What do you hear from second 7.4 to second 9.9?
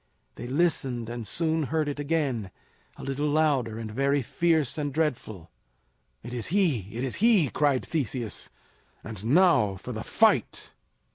cried Theseus; "and now